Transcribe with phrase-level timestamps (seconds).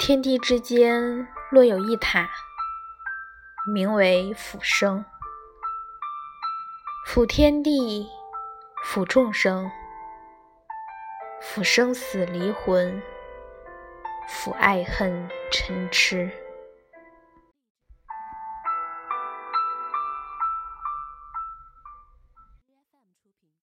[0.00, 2.26] 天地之间若有一塔
[3.70, 5.04] 名为辅生。
[7.06, 8.08] 辅天地
[8.82, 9.70] 辅众生。
[11.42, 13.02] 辅生死离魂
[14.26, 16.30] 辅爱恨嗔痴。